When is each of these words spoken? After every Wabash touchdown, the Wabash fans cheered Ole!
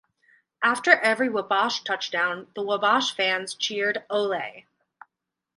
After 0.63 0.93
every 0.93 1.29
Wabash 1.29 1.83
touchdown, 1.83 2.47
the 2.55 2.63
Wabash 2.63 3.13
fans 3.15 3.53
cheered 3.53 4.03
Ole! 4.09 4.65